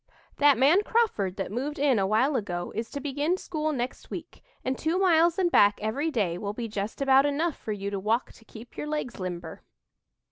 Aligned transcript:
"That 0.37 0.57
man 0.57 0.81
Crawford 0.81 1.35
that 1.35 1.51
moved 1.51 1.77
in 1.77 1.99
a 1.99 2.07
while 2.07 2.35
ago 2.35 2.71
is 2.73 2.89
to 2.89 2.99
begin 2.99 3.37
school 3.37 3.71
next 3.71 4.09
week, 4.09 4.41
and 4.65 4.75
two 4.75 4.97
miles 4.97 5.37
and 5.37 5.51
back 5.51 5.77
every 5.79 6.09
day 6.09 6.39
will 6.39 6.53
be 6.53 6.67
just 6.67 7.03
about 7.03 7.27
enough 7.27 7.55
for 7.55 7.71
you 7.71 7.91
to 7.91 7.99
walk 7.99 8.31
to 8.31 8.43
keep 8.45 8.75
your 8.75 8.87
legs 8.87 9.19
limber." 9.19 9.61